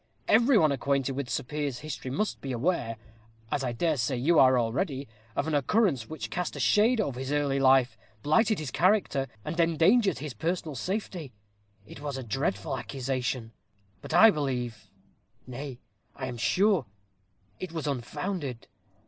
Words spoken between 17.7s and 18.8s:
was unfounded.